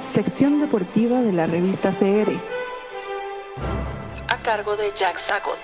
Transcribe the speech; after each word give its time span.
Sección 0.00 0.60
deportiva 0.60 1.20
de 1.20 1.32
la 1.32 1.46
revista 1.46 1.90
CR. 1.90 2.32
A 4.28 4.42
cargo 4.42 4.76
de 4.76 4.92
Jack 4.94 5.18
Sagot. 5.18 5.58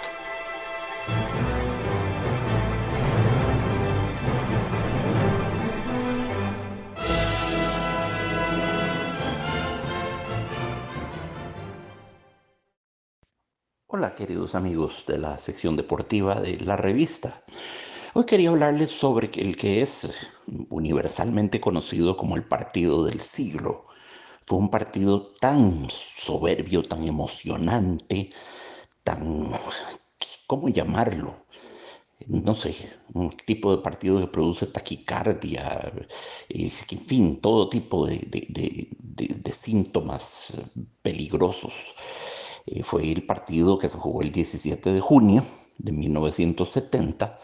Hola 13.86 14.14
queridos 14.14 14.54
amigos 14.54 15.04
de 15.06 15.18
la 15.18 15.38
sección 15.38 15.76
deportiva 15.76 16.40
de 16.40 16.58
la 16.60 16.76
revista. 16.76 17.42
Hoy 18.16 18.26
quería 18.26 18.50
hablarles 18.50 18.92
sobre 18.92 19.28
el 19.34 19.56
que 19.56 19.82
es 19.82 20.08
universalmente 20.70 21.60
conocido 21.60 22.16
como 22.16 22.36
el 22.36 22.44
partido 22.44 23.04
del 23.04 23.20
siglo. 23.20 23.86
Fue 24.46 24.58
un 24.58 24.70
partido 24.70 25.32
tan 25.40 25.88
soberbio, 25.90 26.84
tan 26.84 27.08
emocionante, 27.08 28.30
tan... 29.02 29.50
¿Cómo 30.46 30.68
llamarlo? 30.68 31.44
no 32.28 32.54
sé, 32.54 32.74
un 33.14 33.30
tipo 33.30 33.74
de 33.76 33.82
partido 33.82 34.20
que 34.20 34.28
produce 34.28 34.66
taquicardia, 34.66 35.92
eh, 36.48 36.70
en 36.90 37.06
fin, 37.06 37.40
todo 37.40 37.68
tipo 37.68 38.06
de, 38.06 38.20
síntomas 39.52 40.54
peligrosos. 41.02 41.96
Eh, 42.66 42.82
fue 42.84 43.10
el 43.10 43.26
partido 43.26 43.78
que 43.78 43.88
se 43.88 43.98
jugó 43.98 44.22
el 44.22 44.30
17 44.30 44.92
de 44.92 45.00
junio 45.00 45.44
de 45.78 45.92
1970 45.92 47.38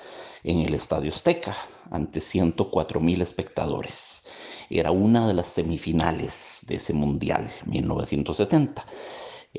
en 0.44 0.60
el 0.60 0.74
Estadio 0.74 1.12
Azteca 1.12 1.56
ante 1.90 2.20
104 2.20 3.00
mil 3.00 3.20
espectadores. 3.22 4.26
Era 4.70 4.90
una 4.90 5.26
de 5.26 5.34
las 5.34 5.48
semifinales 5.48 6.64
de 6.66 6.76
ese 6.76 6.94
Mundial 6.94 7.50
1970. 7.66 8.84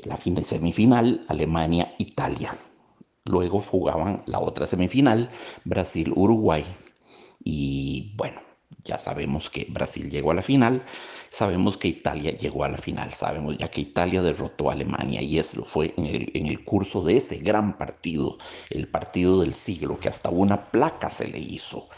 La 0.04 0.16
semifinal 0.16 1.24
Alemania-Italia. 1.28 2.54
Luego 3.24 3.60
jugaban 3.60 4.22
la 4.26 4.40
otra 4.40 4.66
semifinal 4.66 5.30
Brasil-Uruguay. 5.64 6.64
Y 7.44 8.14
bueno, 8.16 8.40
ya 8.84 8.98
sabemos 8.98 9.50
que 9.50 9.66
Brasil 9.70 10.10
llegó 10.10 10.30
a 10.30 10.34
la 10.34 10.42
final, 10.42 10.82
sabemos 11.28 11.78
que 11.78 11.88
Italia 11.88 12.36
llegó 12.36 12.64
a 12.64 12.68
la 12.68 12.78
final, 12.78 13.12
sabemos 13.12 13.56
ya 13.58 13.68
que 13.68 13.80
Italia 13.80 14.22
derrotó 14.22 14.70
a 14.70 14.72
Alemania 14.72 15.22
y 15.22 15.38
eso 15.38 15.64
fue 15.64 15.94
en 15.96 16.06
el, 16.06 16.30
en 16.34 16.46
el 16.46 16.64
curso 16.64 17.02
de 17.02 17.16
ese 17.16 17.38
gran 17.38 17.78
partido, 17.78 18.38
el 18.70 18.88
partido 18.88 19.40
del 19.40 19.54
siglo, 19.54 19.98
que 19.98 20.08
hasta 20.08 20.30
una 20.30 20.70
placa 20.70 21.10
se 21.10 21.28
le 21.28 21.38
hizo. 21.38 21.88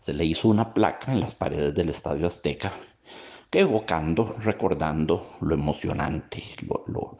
Se 0.00 0.12
le 0.12 0.24
hizo 0.24 0.48
una 0.48 0.72
placa 0.72 1.12
en 1.12 1.20
las 1.20 1.34
paredes 1.34 1.74
del 1.74 1.88
Estadio 1.88 2.26
Azteca, 2.28 2.72
que 3.50 3.60
evocando, 3.60 4.36
recordando 4.38 5.36
lo 5.40 5.54
emocionante, 5.54 6.42
lo, 6.86 7.18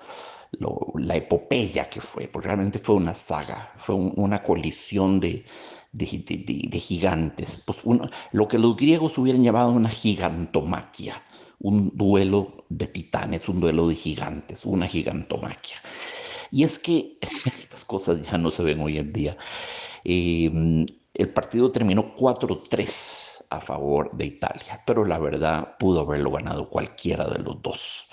la 0.98 1.16
epopeya 1.16 1.88
que 1.90 2.00
fue, 2.00 2.28
porque 2.28 2.48
realmente 2.48 2.78
fue 2.78 2.94
una 2.94 3.14
saga, 3.14 3.72
fue 3.76 3.94
una 3.94 4.42
colisión 4.42 5.20
de, 5.20 5.44
de, 5.92 6.80
gigantes. 6.80 7.62
Pues 7.64 7.82
lo 8.32 8.48
que 8.48 8.58
los 8.58 8.76
griegos 8.76 9.18
hubieran 9.18 9.42
llamado 9.42 9.70
una 9.70 9.88
gigantomaquia, 9.88 11.22
un 11.58 11.90
duelo 11.94 12.64
de 12.68 12.86
titanes, 12.86 13.48
un 13.48 13.60
duelo 13.60 13.88
de 13.88 13.94
gigantes, 13.94 14.64
una 14.64 14.86
gigantomaquia. 14.86 15.76
Y 16.50 16.64
es 16.64 16.78
que 16.78 17.18
estas 17.58 17.84
cosas 17.84 18.22
ya 18.22 18.38
no 18.38 18.50
se 18.50 18.62
ven 18.62 18.80
hoy 18.80 18.98
en 18.98 19.12
día. 19.12 19.36
Em, 20.04 20.86
el 21.14 21.28
partido 21.32 21.72
terminó 21.72 22.14
4-3 22.14 23.44
a 23.50 23.60
favor 23.60 24.10
de 24.16 24.26
Italia, 24.26 24.82
pero 24.86 25.04
la 25.04 25.18
verdad 25.18 25.76
pudo 25.78 26.00
haberlo 26.00 26.30
ganado 26.30 26.68
cualquiera 26.68 27.24
de 27.24 27.38
los 27.38 27.62
dos, 27.62 28.08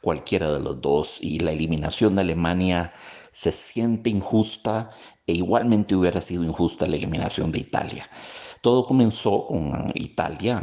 cualquiera 0.00 0.52
de 0.52 0.60
los 0.60 0.80
dos, 0.80 1.18
y 1.20 1.38
la 1.38 1.52
eliminación 1.52 2.16
de 2.16 2.22
Alemania 2.22 2.92
se 3.30 3.52
siente 3.52 4.10
injusta 4.10 4.90
e 5.28 5.32
igualmente 5.34 5.94
hubiera 5.94 6.20
sido 6.20 6.42
injusta 6.42 6.86
la 6.86 6.96
eliminación 6.96 7.52
de 7.52 7.60
Italia. 7.60 8.08
Todo 8.62 8.84
comenzó 8.84 9.44
con 9.44 9.92
Italia 9.94 10.62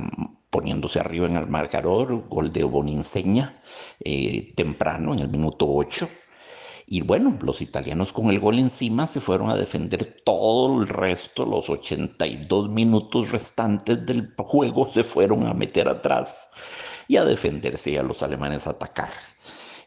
poniéndose 0.50 1.00
arriba 1.00 1.28
en 1.28 1.38
el 1.38 1.48
marcador, 1.48 2.28
gol 2.28 2.52
de 2.52 2.64
Boninseña 2.64 3.62
eh, 4.00 4.54
temprano, 4.56 5.14
en 5.14 5.20
el 5.20 5.30
minuto 5.30 5.68
8. 5.70 6.10
Y 6.88 7.02
bueno, 7.02 7.38
los 7.42 7.62
italianos 7.62 8.12
con 8.12 8.30
el 8.30 8.40
gol 8.40 8.60
encima 8.60 9.06
se 9.08 9.20
fueron 9.20 9.50
a 9.50 9.56
defender 9.56 10.22
todo 10.24 10.82
el 10.82 10.88
resto, 10.88 11.46
los 11.46 11.70
82 11.70 12.70
minutos 12.70 13.32
restantes 13.32 14.06
del 14.06 14.34
juego 14.38 14.90
se 14.90 15.04
fueron 15.04 15.46
a 15.46 15.54
meter 15.54 15.88
atrás 15.88 16.50
y 17.08 17.18
a 17.18 17.26
defenderse 17.26 17.92
y 17.92 17.98
a 17.98 18.04
los 18.04 18.24
alemanes 18.24 18.66
a 18.66 18.72
atacar. 18.72 19.10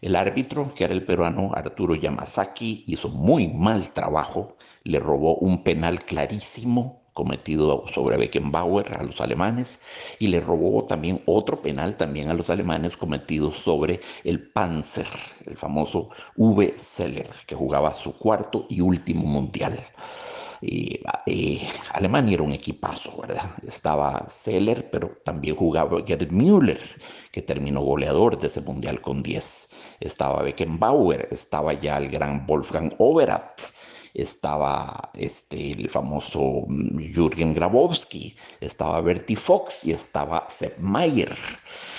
El 0.00 0.16
árbitro, 0.16 0.72
que 0.75 0.84
era 0.84 0.94
el 0.94 1.04
peruano 1.04 1.53
Arturo 1.54 1.94
Yamazaki, 1.94 2.84
hizo 2.86 3.09
muy 3.09 3.48
mal 3.48 3.92
trabajo, 3.92 4.56
le 4.84 4.98
robó 5.00 5.36
un 5.36 5.62
penal 5.62 5.98
clarísimo 6.04 7.03
cometido 7.12 7.84
sobre 7.88 8.16
Beckenbauer 8.16 8.94
a 8.94 9.03
los 9.03 9.20
alemanes 9.20 9.81
y 10.20 10.28
le 10.28 10.41
robó 10.41 10.84
también 10.84 11.20
otro 11.26 11.60
penal 11.60 11.97
también 11.97 12.31
a 12.31 12.34
los 12.34 12.48
alemanes 12.48 12.97
cometido 12.97 13.50
sobre 13.50 14.00
el 14.22 14.50
Panzer, 14.50 15.09
el 15.47 15.56
famoso 15.56 16.10
V. 16.36 16.75
Seller, 16.76 17.28
que 17.47 17.56
jugaba 17.56 17.92
su 17.94 18.15
cuarto 18.15 18.66
y 18.69 18.80
último 18.80 19.25
mundial. 19.25 19.80
Eh, 20.60 21.69
Alemania 21.92 22.34
era 22.34 22.42
un 22.42 22.53
equipazo, 22.53 23.16
¿verdad? 23.20 23.50
Estaba 23.66 24.28
Seller, 24.28 24.91
pero 24.91 25.19
también 25.25 25.56
jugaba 25.56 26.03
Gerd 26.06 26.30
Müller, 26.30 26.80
que 27.32 27.42
terminó 27.42 27.80
goleador 27.82 28.38
de 28.38 28.48
ese 28.48 28.60
mundial 28.60 29.00
con 29.00 29.22
10. 29.22 29.67
Estaba 30.00 30.42
Beckenbauer, 30.42 31.28
estaba 31.31 31.72
ya 31.72 31.98
el 31.98 32.09
gran 32.09 32.47
Wolfgang 32.47 32.92
Overath, 32.98 33.60
estaba 34.14 35.10
este, 35.14 35.72
el 35.72 35.88
famoso 35.88 36.64
mm, 36.66 37.12
Jürgen 37.14 37.54
Grabowski, 37.54 38.36
estaba 38.60 39.00
Bertie 39.00 39.36
Fox 39.36 39.84
y 39.84 39.92
estaba 39.92 40.44
Sepp 40.48 40.78
Mayer. 40.78 41.36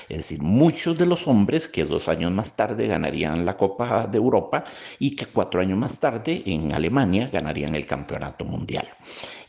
Es 0.09 0.17
decir, 0.17 0.41
muchos 0.41 0.97
de 0.97 1.05
los 1.05 1.27
hombres 1.27 1.67
que 1.67 1.85
dos 1.85 2.07
años 2.07 2.31
más 2.31 2.55
tarde 2.55 2.87
ganarían 2.87 3.45
la 3.45 3.55
Copa 3.55 4.07
de 4.07 4.17
Europa 4.17 4.63
y 4.97 5.15
que 5.15 5.27
cuatro 5.27 5.61
años 5.61 5.77
más 5.77 5.99
tarde 5.99 6.43
en 6.45 6.73
Alemania 6.73 7.29
ganarían 7.31 7.75
el 7.75 7.85
Campeonato 7.85 8.43
Mundial. 8.43 8.87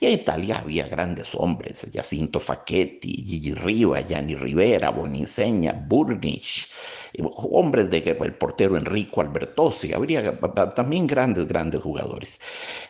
Y 0.01 0.07
en 0.07 0.13
Italia 0.13 0.61
había 0.61 0.89
grandes 0.89 1.35
hombres, 1.35 1.87
Jacinto 1.93 2.41
Facchetti, 2.41 3.23
Gigi 3.23 3.53
Riva, 3.53 4.01
Gianni 4.01 4.35
Rivera, 4.35 4.89
Boniseña, 4.89 5.75
Burnich, 5.75 6.71
hombres 7.19 7.91
de 7.91 7.99
el 7.99 8.35
portero 8.35 8.79
Enrico 8.79 9.21
Albertosi, 9.21 9.93
habría 9.93 10.41
también 10.75 11.07
grandes, 11.07 11.47
grandes 11.49 11.83
jugadores. 11.83 12.41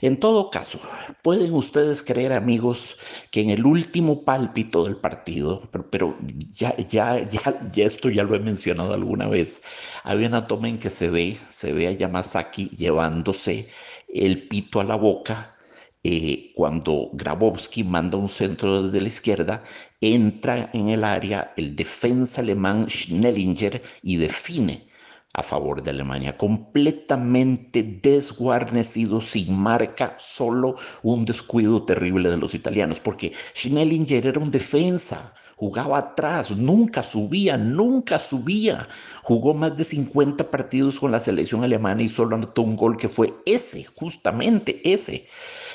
En 0.03 0.21
todo 0.21 0.51
caso, 0.51 0.79
pueden 1.23 1.53
ustedes 1.53 2.01
creer, 2.05 2.33
amigos, 2.33 2.97
que 3.33 3.41
en 3.41 3.51
el 3.51 3.67
último 3.67 4.25
pálpito 4.25 4.85
del 4.85 4.97
partido, 4.97 5.69
pero, 5.91 6.17
ya, 6.53 6.77
ya, 6.77 7.29
ya, 7.29 7.71
ya 7.73 7.85
esto 7.87 8.09
ya 8.09 8.23
lo 8.23 8.37
he 8.37 8.41
mencionado 8.41 8.95
alguna 8.95 9.27
vez, 9.27 9.63
había 10.05 10.29
una 10.29 10.47
toma 10.47 10.69
en 10.69 10.79
que 10.79 10.91
se 10.91 11.11
ve, 11.11 11.37
se 11.51 11.73
ve 11.73 11.89
a 11.89 11.91
Yamazaki 11.91 12.69
llevándose 12.69 13.69
el 14.09 14.47
pito 14.47 14.79
a 14.79 14.85
la 14.85 14.95
boca 14.95 15.57
eh, 16.03 16.53
cuando 16.55 17.11
Grabowski 17.13 17.85
manda 17.85 18.17
un 18.17 18.29
centro 18.29 18.83
desde 18.85 19.01
la 19.01 19.09
izquierda, 19.09 19.65
entra 20.01 20.71
en 20.73 20.89
el 20.89 21.05
área 21.05 21.53
el 21.57 21.77
defensa 21.77 22.41
alemán 22.41 22.87
Schnellinger 22.89 23.83
y 24.03 24.17
define 24.17 24.89
a 25.33 25.43
favor 25.43 25.83
de 25.83 25.91
Alemania, 25.91 26.37
completamente 26.37 27.83
desguarnecido, 27.83 29.21
sin 29.21 29.57
marca, 29.57 30.17
solo 30.19 30.77
un 31.03 31.25
descuido 31.25 31.85
terrible 31.85 32.31
de 32.31 32.37
los 32.39 32.55
italianos, 32.55 32.99
porque 32.99 33.33
Schnellinger 33.55 34.27
era 34.27 34.41
un 34.41 34.51
defensa, 34.51 35.35
jugaba 35.55 35.99
atrás, 35.99 36.51
nunca 36.57 37.05
subía, 37.05 37.59
nunca 37.59 38.19
subía. 38.19 38.89
Jugó 39.23 39.53
más 39.53 39.77
de 39.77 39.85
50 39.85 40.51
partidos 40.51 40.99
con 40.99 41.13
la 41.13 41.21
selección 41.21 41.63
alemana 41.63 42.03
y 42.03 42.09
solo 42.09 42.35
anotó 42.37 42.63
un 42.63 42.75
gol 42.75 42.97
que 42.97 43.11
fue 43.11 43.35
ese, 43.45 43.85
justamente 43.85 44.81
ese 44.91 45.27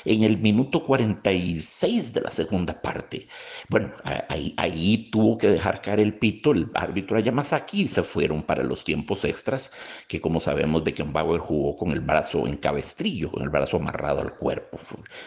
en 0.06 0.22
el 0.22 0.38
minuto 0.38 0.84
46 0.84 2.12
de 2.12 2.20
la 2.20 2.30
segunda 2.30 2.80
parte. 2.80 3.26
Bueno, 3.68 3.92
ahí, 4.28 5.08
tuvo 5.10 5.36
que 5.36 5.48
dejar 5.48 5.82
caer 5.82 6.00
el 6.00 6.14
pito 6.14 6.52
el 6.52 6.70
árbitro 6.74 7.18
Yamazaki 7.18 7.82
y 7.82 7.88
se 7.88 8.02
fueron 8.02 8.42
para 8.42 8.62
los 8.62 8.84
tiempos 8.84 9.24
extras, 9.24 9.72
que 10.06 10.20
como 10.20 10.40
sabemos 10.40 10.84
Beckenbauer 10.84 11.40
jugó 11.40 11.76
con 11.76 11.90
el 11.90 12.00
brazo 12.00 12.46
en 12.46 12.56
cabestrillo, 12.56 13.30
con 13.32 13.42
el 13.42 13.50
brazo 13.50 13.78
amarrado 13.78 14.20
al 14.20 14.30
cuerpo. 14.30 14.78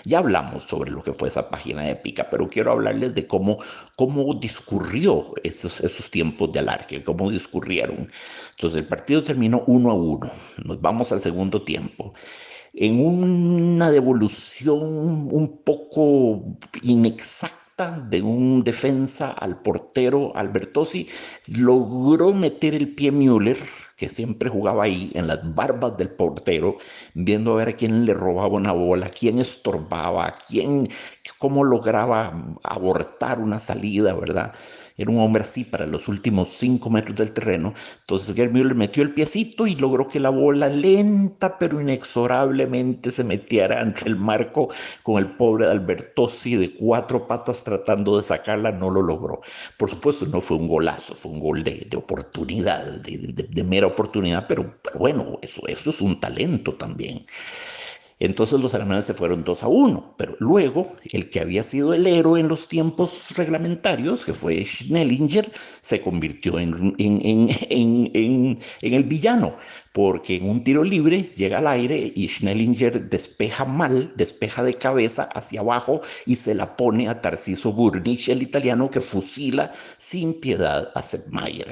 Ya 0.06 0.20
hablamos 0.20 0.64
sobre 0.64 0.92
lo 0.92 1.04
que 1.04 1.14
fue 1.14 1.28
esa 1.28 1.50
página 1.50 1.90
épica, 1.90 2.30
pero 2.30 2.48
quiero 2.48 2.72
hablarles 2.72 3.14
de 3.14 3.28
cómo, 3.28 3.58
cómo 3.98 4.34
discurrió 4.36 5.34
esos, 5.44 5.82
esos 5.82 6.10
tiempos 6.10 6.54
de 6.54 6.60
alarque, 6.60 7.04
cómo 7.04 7.30
discurrieron. 7.30 8.10
Entonces 8.52 8.80
el 8.80 8.88
partido 8.88 9.24
terminó 9.24 9.62
uno 9.68 9.92
a 9.92 9.94
uno. 9.94 10.32
Nos 10.64 10.80
vamos 10.80 11.12
al 11.12 11.20
segundo 11.20 11.64
tiempo 11.64 12.14
en 12.74 13.00
una 13.06 13.92
devolución 13.92 15.30
un 15.32 15.62
poco 15.64 16.58
inexacta 16.82 17.60
exacta 17.80 18.06
de 18.10 18.22
un 18.22 18.64
defensa 18.64 19.32
al 19.32 19.62
portero 19.62 20.36
Albertosi, 20.36 21.08
logró 21.48 22.34
meter 22.34 22.74
el 22.74 22.94
pie 22.96 23.12
Müller, 23.12 23.58
que 23.96 24.10
siempre 24.10 24.50
jugaba 24.50 24.84
ahí 24.84 25.12
en 25.16 25.28
las 25.28 25.40
barbas 25.56 25.98
del 25.98 26.10
portero, 26.10 26.78
viendo 27.14 27.54
a 27.54 27.56
ver 27.58 27.70
a 27.70 27.74
quién 27.74 28.06
le 28.06 28.14
robaba 28.14 28.56
una 28.58 28.74
bola, 28.74 29.10
quién 29.10 29.40
estorbaba, 29.40 30.36
quién, 30.48 30.90
cómo 31.38 31.64
lograba 31.64 32.34
abortar 32.64 33.40
una 33.40 33.60
salida, 33.60 34.14
¿verdad? 34.14 34.54
Era 35.00 35.12
un 35.12 35.20
hombre 35.22 35.44
así 35.44 35.64
para 35.64 35.86
los 35.86 36.10
últimos 36.10 36.50
cinco 36.50 36.90
metros 36.90 37.16
del 37.16 37.32
terreno. 37.32 37.74
Entonces 38.02 38.36
Gerd 38.36 38.52
Müller 38.52 38.76
metió 38.76 39.02
el 39.02 39.14
piecito 39.14 39.66
y 39.66 39.76
logró 39.78 40.10
que 40.10 40.20
la 40.20 40.30
bola 40.30 40.68
lenta 40.68 41.58
pero 41.58 41.80
inexorablemente 41.80 43.10
se 43.10 43.24
metiera 43.24 43.82
entre 43.82 44.10
el 44.10 44.18
marco 44.18 44.68
con 45.02 45.18
el 45.24 45.32
pobre 45.38 45.68
Albertosi 45.68 46.58
de 46.58 46.74
cuatro 46.74 47.28
patas 47.28 47.64
tratando 47.64 48.18
de 48.18 48.24
sacarla. 48.24 48.74
No 48.74 48.90
lo 48.90 49.02
logró. 49.02 49.40
Por 49.78 49.90
supuesto, 49.90 50.26
no 50.26 50.42
fue 50.42 50.58
un 50.58 50.68
golazo, 50.68 51.16
fue 51.16 51.32
un 51.32 51.40
gol 51.40 51.64
de, 51.64 51.88
oportunidad, 51.96 52.84
de, 53.00 53.64
mera 53.64 53.88
oportunidad, 53.88 54.48
pero, 54.50 54.80
pero 54.84 55.00
bueno, 55.00 55.40
eso, 55.42 55.62
eso 55.68 55.92
es 55.92 56.02
un 56.02 56.20
talento 56.20 56.74
también. 56.74 57.26
Entonces 58.20 58.60
los 58.60 58.74
alemanes 58.74 59.06
se 59.06 59.14
fueron 59.14 59.46
2 59.46 59.64
a 59.64 59.68
1, 59.68 60.16
pero 60.18 60.36
luego 60.40 60.94
el 61.14 61.30
que 61.30 61.40
había 61.40 61.64
sido 61.64 61.94
el 61.94 62.06
héroe 62.06 62.42
en 62.42 62.50
los 62.50 62.68
tiempos 62.68 63.32
reglamentarios, 63.38 64.26
que 64.26 64.34
fue 64.34 64.64
Schnellinger, 64.66 65.50
se 65.80 66.02
convirtió 66.02 66.60
en, 66.60 66.96
en, 66.98 68.60
el 68.82 69.04
villano, 69.06 69.56
porque 69.94 70.36
en 70.36 70.50
un 70.50 70.64
tiro 70.66 70.84
libre 70.84 71.32
llega 71.36 71.60
al 71.60 71.68
aire 71.68 72.12
y 72.14 72.28
Schnellinger 72.28 73.10
despeja 73.10 73.64
mal, 73.64 74.12
despeja 74.18 74.64
de 74.64 74.74
cabeza 74.74 75.24
hacia 75.34 75.62
abajo 75.62 76.02
y 76.26 76.36
se 76.36 76.56
la 76.56 76.76
pone 76.76 77.08
a 77.08 77.22
Tarciso 77.22 77.72
Burnich, 77.72 78.28
el 78.28 78.42
italiano 78.42 78.90
que 78.90 79.00
fusila 79.00 79.72
sin 79.98 80.40
piedad 80.42 80.92
a 80.94 81.02
Sepp. 81.02 81.30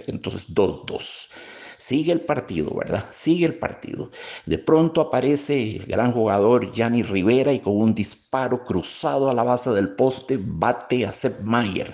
Entonces 0.07 0.53
2-2. 0.53 1.29
Sigue 1.77 2.11
el 2.11 2.21
partido, 2.21 2.73
¿verdad? 2.75 3.05
Sigue 3.11 3.45
el 3.45 3.55
partido. 3.55 4.11
De 4.45 4.57
pronto 4.57 5.01
aparece 5.01 5.69
el 5.77 5.85
gran 5.85 6.11
jugador 6.11 6.71
Gianni 6.71 7.03
Rivera 7.03 7.53
y 7.53 7.59
con 7.59 7.77
un 7.77 7.93
disparo 7.93 8.63
cruzado 8.63 9.29
a 9.29 9.33
la 9.33 9.43
base 9.43 9.69
del 9.71 9.95
poste 9.95 10.39
bate 10.41 11.05
a 11.05 11.11
Sepp 11.11 11.41
Mayer. 11.41 11.93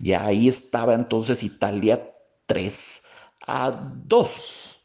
Y 0.00 0.12
ahí 0.12 0.48
estaba 0.48 0.94
entonces 0.94 1.42
Italia 1.42 2.10
3 2.46 3.02
a 3.46 3.70
2. 4.06 4.84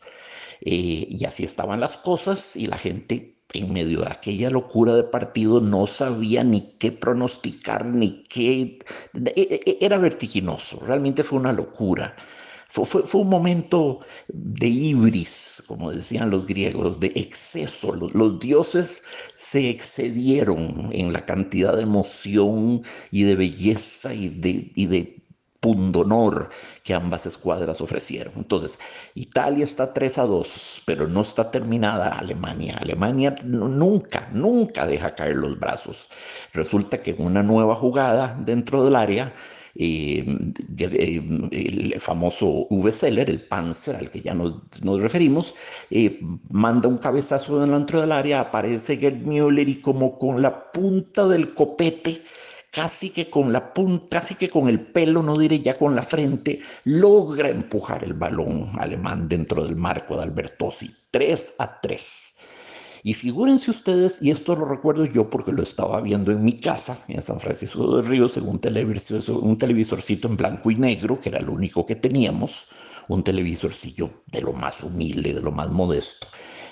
Eh, 0.61 1.07
y 1.09 1.25
así 1.25 1.43
estaban 1.43 1.79
las 1.79 1.97
cosas 1.97 2.55
y 2.55 2.67
la 2.67 2.77
gente 2.77 3.35
en 3.53 3.71
medio 3.73 4.01
de 4.01 4.11
aquella 4.11 4.49
locura 4.49 4.95
de 4.95 5.03
partido 5.03 5.61
no 5.61 5.87
sabía 5.87 6.43
ni 6.43 6.77
qué 6.77 6.91
pronosticar, 6.91 7.85
ni 7.85 8.23
qué... 8.23 8.79
E, 9.13 9.31
e, 9.35 9.61
e, 9.65 9.77
era 9.81 9.97
vertiginoso, 9.97 10.79
realmente 10.81 11.23
fue 11.23 11.39
una 11.39 11.53
locura. 11.53 12.15
Fue, 12.69 13.03
un 13.13 13.29
momento 13.29 13.99
de 14.27 14.67
ibris, 14.67 15.63
como 15.67 15.91
decían 15.91 16.29
los 16.29 16.45
griegos, 16.45 16.99
de 16.99 17.07
exceso. 17.15 17.93
Los, 17.93 18.39
dioses 18.39 19.03
se 19.37 19.69
excedieron 19.69 20.89
en 20.91 21.13
la 21.13 21.25
cantidad 21.25 21.75
de 21.75 21.83
emoción 21.83 22.83
y 23.11 23.23
de 23.23 23.35
belleza 23.35 24.13
y 24.13 24.29
de, 24.29 24.71
y 24.75 24.85
de 24.87 25.25
pundonor 25.65 26.49
que 26.83 26.93
ambas 26.93 27.25
escuadras 27.25 27.81
ofrecieron. 27.81 28.33
Entonces, 28.35 28.79
Italia 29.15 29.63
está 29.63 29.93
3 29.93 30.19
a 30.19 30.23
2, 30.27 30.83
pero 30.85 31.07
no 31.07 31.21
está 31.21 31.49
terminada 31.49 32.09
Alemania. 32.09 32.77
Alemania 32.79 33.35
nunca, 33.43 34.29
nunca 34.31 34.85
deja 34.85 35.15
caer 35.15 35.37
los 35.37 35.57
brazos. 35.59 36.09
Resulta 36.53 37.01
que 37.01 37.11
en 37.11 37.25
una 37.25 37.41
nueva 37.41 37.75
jugada 37.75 38.37
dentro 38.45 38.83
del 38.85 38.95
área, 38.95 39.33
el 39.75 40.45
famoso 41.99 42.67
V. 42.69 42.91
Seller, 42.91 43.29
el 43.29 43.41
Panzer 43.41 43.95
al 43.95 44.09
que 44.09 44.21
ya 44.21 44.33
nos, 44.33 44.61
referimos, 45.01 45.53
eh, 45.89 46.19
manda 46.49 46.87
un 46.87 46.97
cabezazo 46.97 47.59
dentro 47.59 48.01
del 48.01 48.11
área, 48.11 48.39
aparece 48.41 48.97
Gerd 48.97 49.21
Müller 49.25 49.67
y 49.67 49.81
como 49.81 50.17
con 50.17 50.41
la 50.41 50.71
punta 50.71 51.27
del 51.27 51.53
copete, 51.53 52.21
casi 52.71 53.09
que 53.09 53.29
con 53.29 53.51
la 53.51 53.73
punta, 53.73 54.19
casi 54.19 54.35
que 54.35 54.49
con 54.49 54.69
el 54.69 54.79
pelo, 54.79 55.21
no 55.21 55.37
diré 55.37 55.59
ya 55.59 55.73
con 55.73 55.95
la 55.95 56.01
frente, 56.01 56.59
logra 56.85 57.49
empujar 57.49 58.03
el 58.03 58.13
balón 58.13 58.71
alemán 58.79 59.27
dentro 59.27 59.65
del 59.65 59.75
marco 59.75 60.15
de 60.17 60.23
Albertosi, 60.23 60.93
3 61.11 61.55
a 61.59 61.81
3. 61.81 62.34
Y 63.07 63.13
figúrense 63.13 63.69
ustedes, 63.69 64.19
y 64.19 64.31
esto 64.31 64.55
lo 64.55 64.65
recuerdo 64.65 65.05
yo 65.05 65.29
porque 65.29 65.51
lo 65.51 65.61
estaba 65.61 66.01
viendo 66.01 66.31
en 66.31 66.43
mi 66.43 66.53
casa, 66.53 66.97
en 67.07 67.21
San 67.21 67.39
Francisco 67.39 67.97
de 67.97 68.01
Ríos, 68.01 68.35
en 68.35 68.47
un, 68.47 68.57
televisor, 68.57 69.21
un 69.43 69.59
televisorcito 69.59 70.27
en 70.27 70.35
blanco 70.35 70.71
y 70.71 70.75
negro, 70.75 71.19
que 71.21 71.29
era 71.29 71.39
lo 71.39 71.53
único 71.53 71.85
que 71.85 71.95
teníamos, 71.95 72.67
un 73.07 73.23
televisorcillo 73.23 74.09
de 74.25 74.41
lo 74.41 74.53
más 74.53 74.81
humilde, 74.81 75.35
de 75.35 75.41
lo 75.41 75.51
más 75.51 75.69
modesto. 75.69 76.25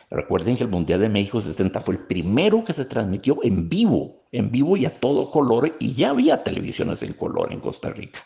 Recuerden 0.09 0.57
que 0.57 0.63
el 0.63 0.71
Mundial 0.71 1.01
de 1.01 1.09
México 1.09 1.39
70 1.39 1.79
fue 1.81 1.93
el 1.93 2.07
primero 2.07 2.65
que 2.65 2.73
se 2.73 2.85
transmitió 2.85 3.37
en 3.43 3.69
vivo, 3.69 4.23
en 4.31 4.49
vivo 4.49 4.75
y 4.75 4.87
a 4.87 4.99
todo 4.99 5.29
color, 5.29 5.75
y 5.79 5.93
ya 5.93 6.09
había 6.09 6.43
televisiones 6.43 7.03
en 7.03 7.13
color 7.13 7.53
en 7.53 7.59
Costa 7.59 7.91
Rica 7.91 8.21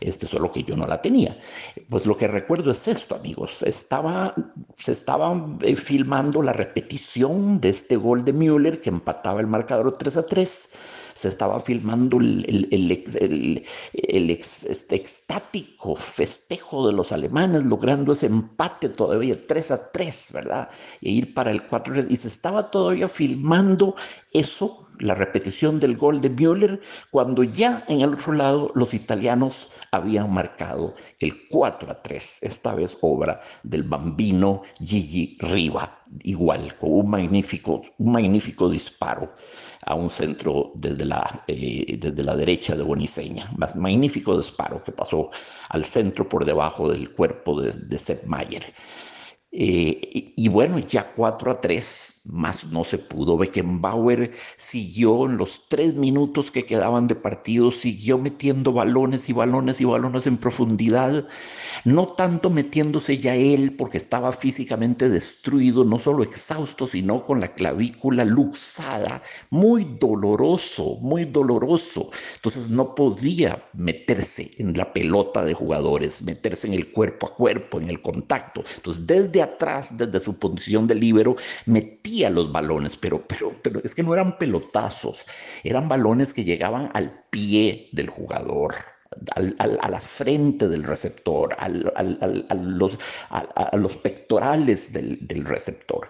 este, 0.00 0.26
solo 0.26 0.52
que 0.52 0.62
yo 0.62 0.76
no 0.76 0.86
la 0.86 1.02
tenía. 1.02 1.36
Pues 1.88 2.06
lo 2.06 2.16
que 2.16 2.28
recuerdo 2.28 2.72
es 2.72 2.88
esto, 2.88 3.16
amigos. 3.16 3.62
Estaba, 3.62 4.34
se 4.76 4.92
estaba 4.92 5.56
eh, 5.62 5.76
filmando 5.76 6.42
la 6.42 6.52
repetición 6.52 7.60
de 7.60 7.70
este 7.70 7.96
gol 7.96 8.24
de 8.24 8.32
Müller 8.32 8.80
que 8.80 8.90
empataba 8.90 9.40
el 9.40 9.46
marcador 9.46 9.96
3 9.98 10.16
a 10.16 10.26
3 10.26 10.68
se 11.14 11.28
estaba 11.28 11.60
filmando 11.60 12.18
el, 12.18 12.44
el, 12.70 13.64
el, 13.92 14.30
este, 14.30 14.96
extático 14.96 15.96
festejo 15.96 16.86
de 16.86 16.92
los 16.92 17.12
alemanes, 17.12 17.64
logrando 17.64 18.12
ese 18.12 18.26
empate 18.26 18.88
todavía 18.88 19.46
3 19.46 19.70
a 19.72 19.92
3, 19.92 20.30
¿verdad? 20.32 20.68
E 21.00 21.10
ir 21.10 21.34
para 21.34 21.50
el 21.50 21.62
4 21.66 22.06
y 22.08 22.16
se 22.16 22.28
estaba 22.28 22.70
todavía 22.70 23.08
filmando 23.08 23.94
eso, 24.32 24.81
la 24.98 25.14
repetición 25.14 25.80
del 25.80 25.96
gol 25.96 26.20
de 26.20 26.30
Müller, 26.30 26.80
cuando 27.10 27.42
ya 27.44 27.84
en 27.88 28.00
el 28.00 28.14
otro 28.14 28.32
lado 28.32 28.70
los 28.74 28.94
italianos 28.94 29.72
habían 29.90 30.32
marcado 30.32 30.94
el 31.18 31.48
4 31.48 31.90
a 31.90 32.02
3, 32.02 32.38
esta 32.42 32.74
vez 32.74 32.96
obra 33.00 33.40
del 33.62 33.82
bambino 33.82 34.62
Gigi 34.80 35.36
Riva, 35.40 36.04
igual, 36.22 36.76
con 36.78 36.92
un 36.92 37.10
magnífico, 37.10 37.82
un 37.98 38.12
magnífico 38.12 38.68
disparo 38.68 39.34
a 39.84 39.94
un 39.94 40.10
centro 40.10 40.72
desde 40.74 41.04
la, 41.04 41.44
eh, 41.48 41.96
desde 41.98 42.24
la 42.24 42.36
derecha 42.36 42.76
de 42.76 42.82
Boniseña. 42.82 43.50
Más 43.56 43.76
magnífico 43.76 44.36
disparo 44.36 44.82
que 44.84 44.92
pasó 44.92 45.30
al 45.70 45.84
centro 45.84 46.28
por 46.28 46.44
debajo 46.44 46.88
del 46.88 47.10
cuerpo 47.12 47.60
de, 47.60 47.72
de 47.72 47.98
Sepp 47.98 48.24
Mayer. 48.24 48.72
Eh, 49.54 50.32
y, 50.34 50.48
bueno, 50.48 50.78
ya 50.78 51.12
4 51.12 51.52
a 51.52 51.60
3, 51.60 52.21
más 52.24 52.66
no 52.70 52.84
se 52.84 52.98
pudo. 52.98 53.36
Beckenbauer 53.36 54.30
siguió 54.56 55.26
en 55.26 55.36
los 55.36 55.68
tres 55.68 55.94
minutos 55.94 56.50
que 56.50 56.64
quedaban 56.64 57.08
de 57.08 57.14
partido, 57.14 57.70
siguió 57.70 58.18
metiendo 58.18 58.72
balones 58.72 59.28
y 59.28 59.32
balones 59.32 59.80
y 59.80 59.84
balones 59.84 60.26
en 60.26 60.36
profundidad, 60.36 61.26
no 61.84 62.06
tanto 62.06 62.50
metiéndose 62.50 63.18
ya 63.18 63.34
él 63.34 63.74
porque 63.76 63.98
estaba 63.98 64.32
físicamente 64.32 65.08
destruido, 65.08 65.84
no 65.84 65.98
solo 65.98 66.22
exhausto, 66.22 66.86
sino 66.86 67.26
con 67.26 67.40
la 67.40 67.54
clavícula 67.54 68.24
luxada, 68.24 69.22
muy 69.50 69.96
doloroso, 69.98 70.98
muy 71.00 71.24
doloroso. 71.24 72.10
Entonces 72.36 72.68
no 72.68 72.94
podía 72.94 73.64
meterse 73.72 74.52
en 74.58 74.76
la 74.76 74.92
pelota 74.92 75.44
de 75.44 75.54
jugadores, 75.54 76.22
meterse 76.22 76.68
en 76.68 76.74
el 76.74 76.92
cuerpo 76.92 77.26
a 77.26 77.34
cuerpo, 77.34 77.80
en 77.80 77.90
el 77.90 78.00
contacto. 78.00 78.62
Entonces 78.76 79.04
desde 79.06 79.42
atrás, 79.42 79.96
desde 79.96 80.20
su 80.20 80.38
posición 80.38 80.86
de 80.86 80.94
líbero, 80.94 81.36
metía 81.66 82.11
los 82.30 82.52
balones, 82.52 82.96
pero, 82.98 83.26
pero, 83.26 83.54
pero 83.62 83.80
es 83.82 83.94
que 83.94 84.02
no 84.02 84.14
eran 84.14 84.38
pelotazos, 84.38 85.26
eran 85.64 85.88
balones 85.88 86.32
que 86.32 86.44
llegaban 86.44 86.90
al 86.94 87.24
pie 87.30 87.88
del 87.92 88.08
jugador. 88.08 88.74
a 89.36 89.88
la 89.88 90.00
frente 90.00 90.68
del 90.68 90.84
receptor, 90.84 91.54
a, 91.58 91.68
los, 91.68 92.98
a, 93.30 93.76
los, 93.76 93.96
pectorales 93.96 94.92
del, 94.92 95.18
del 95.26 95.44
receptor. 95.44 96.08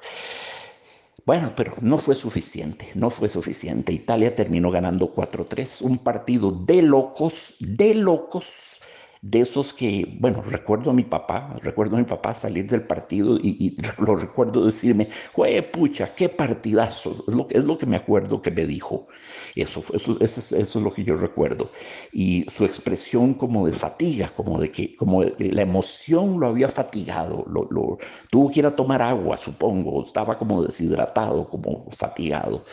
Bueno, 1.24 1.52
pero 1.56 1.74
no 1.80 1.98
fue 1.98 2.14
suficiente, 2.16 2.90
no 2.94 3.08
fue 3.08 3.28
suficiente. 3.28 3.92
Italia 3.92 4.34
terminó 4.34 4.70
ganando 4.70 5.14
4-3, 5.14 5.82
un 5.82 5.98
partido 5.98 6.50
de 6.50 6.82
locos, 6.82 7.54
de 7.60 7.94
locos, 7.94 8.80
de 9.22 9.40
esos 9.40 9.72
que, 9.72 10.16
bueno, 10.18 10.42
recuerdo 10.42 10.90
a 10.90 10.92
mi 10.92 11.04
papá, 11.04 11.54
recuerdo 11.62 11.94
a 11.94 12.00
mi 12.00 12.04
papá 12.04 12.34
salir 12.34 12.66
del 12.66 12.84
partido 12.84 13.38
y, 13.40 13.76
lo 13.98 14.16
recuerdo 14.16 14.66
decirme, 14.66 15.08
¡jue 15.32 15.62
pucha, 15.62 16.12
qué 16.16 16.28
partidazos! 16.28 17.22
Es 17.28 17.34
lo, 17.34 17.46
es 17.50 17.62
lo 17.62 17.78
que 17.78 17.86
me 17.86 17.96
acuerdo 17.96 18.42
que 18.42 18.50
me 18.50 18.66
dijo. 18.66 19.06
Eso, 19.54 19.82
eso, 19.94 20.16
eso, 20.20 20.56
es 20.56 20.74
lo 20.74 20.92
que 20.92 21.04
yo 21.04 21.16
recuerdo. 21.16 21.70
Y 22.12 22.44
su 22.50 22.64
expresión 22.64 23.34
como 23.34 23.64
de 23.64 23.72
fatiga, 23.72 24.28
como 24.34 24.58
de 24.58 24.72
que 24.72 24.96
como 24.96 25.22
la 25.22 25.62
emoción 25.62 26.40
lo 26.40 26.48
había 26.48 26.68
fatigado, 26.68 27.44
lo, 27.48 27.68
lo, 27.70 27.98
tuvo 28.28 28.50
que 28.50 28.60
ir 28.60 28.66
a 28.66 28.74
tomar 28.74 29.02
agua, 29.02 29.36
supongo, 29.36 30.02
estaba 30.02 30.36
como 30.36 30.64
deshidratado, 30.64 31.48
como 31.48 31.88
fatigado. 31.90 32.64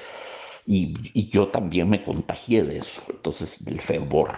Y, 0.71 0.93
yo 1.31 1.47
también 1.47 1.89
me 1.89 1.99
contagié 2.03 2.61
de 2.63 2.77
eso, 2.77 3.01
entonces 3.09 3.65
del 3.65 3.81
fervor. 3.81 4.29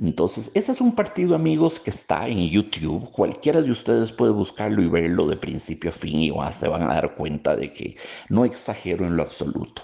Entonces, 0.00 0.52
ese 0.54 0.70
es 0.70 0.80
un 0.80 0.94
partido, 0.94 1.34
amigos, 1.34 1.80
que 1.80 1.90
está 1.90 2.28
en 2.28 2.48
YouTube. 2.48 3.10
Cualquiera 3.10 3.60
de 3.60 3.72
ustedes 3.72 4.12
puede 4.12 4.30
buscarlo 4.30 4.82
y 4.82 4.88
verlo 4.88 5.26
de 5.26 5.36
principio 5.36 5.90
a 5.90 5.92
fin 5.92 6.20
y 6.20 6.32
se 6.52 6.68
van 6.68 6.82
a 6.82 6.94
dar 6.94 7.16
cuenta 7.16 7.56
de 7.56 7.72
que 7.72 7.96
no 8.28 8.44
exagero 8.44 9.04
en 9.04 9.16
lo 9.16 9.24
absoluto. 9.24 9.82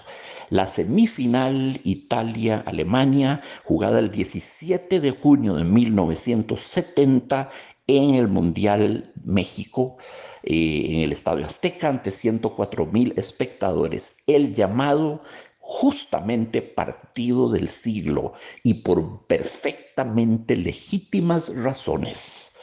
La 0.49 0.65
semifinal 0.65 1.81
Italia-Alemania, 1.83 3.41
jugada 3.65 3.99
el 3.99 4.11
17 4.11 5.01
de 5.01 5.11
junio 5.11 5.55
de 5.55 5.65
1970 5.65 7.49
en 7.87 8.15
el 8.15 8.29
Mundial 8.29 9.11
México, 9.25 9.97
eh, 10.43 10.85
en 10.89 10.99
el 10.99 11.11
Estadio 11.11 11.45
Azteca, 11.45 11.89
ante 11.89 12.11
104 12.11 12.85
mil 12.85 13.13
espectadores. 13.17 14.15
El 14.27 14.55
llamado 14.55 15.21
justamente 15.61 16.61
partido 16.61 17.49
del 17.49 17.67
siglo 17.67 18.33
y 18.63 18.73
por 18.75 19.25
perfectamente 19.27 20.57
legítimas 20.57 21.55
razones. 21.55 22.55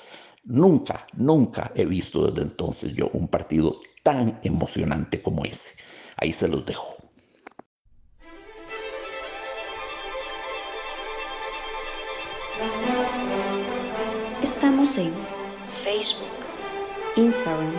Nunca, 0.45 1.07
nunca 1.15 1.73
he 1.75 1.85
visto 1.85 2.27
desde 2.27 2.43
entonces 2.43 2.93
yo 2.95 3.09
un 3.13 3.29
partido 3.29 3.81
tan 4.03 4.39
emocionante 4.43 5.23
como 5.23 5.45
ese. 5.45 5.75
Ahí 6.17 6.33
se 6.33 6.49
los 6.49 6.67
dejo. 6.67 6.97
Estamos 14.43 14.99
en 14.99 15.13
Facebook, 15.85 16.29
Instagram, 17.17 17.75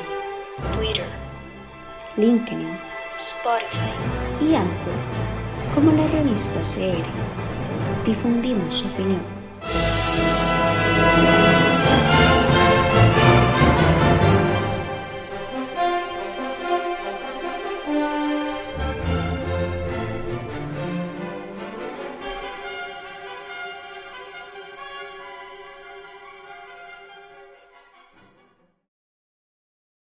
Twitter, 0.76 1.08
LinkedIn, 2.16 2.70
Spotify 3.20 3.92
y 4.42 4.56
Anchor 4.56 4.94
como 5.76 5.92
la 5.92 6.08
revista 6.08 6.62
CR. 6.62 7.04
Difundimos 8.06 8.86
opinión. 8.86 9.39